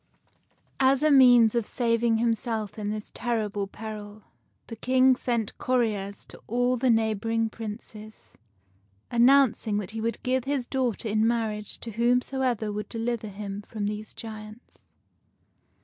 [0.79, 4.23] As a means of saving himself in this terrible peril,
[4.65, 8.35] the King sent couriers to all the neighboring Princes,
[9.11, 13.85] announcing that he would give his daughter in marriage to whomsoever would deliver him from
[13.85, 14.79] these giants.